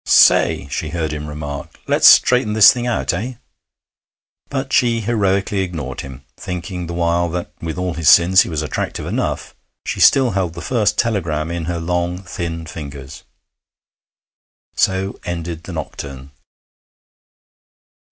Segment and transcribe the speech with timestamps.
[0.03, 3.35] 'Say!' she heard him remark: 'let's straighten this thing out, eh?'
[4.49, 8.63] But she heroically ignored him, thinking the while that, with all his sins, he was
[8.63, 9.53] attractive enough.
[9.85, 13.21] She still held the first telegram in her long, thin fingers.
[14.75, 16.31] So ended the nocturne.